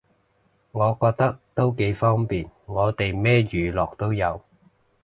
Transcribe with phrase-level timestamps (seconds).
[0.71, 4.41] 我覺得都幾方便，我哋咩娛樂都有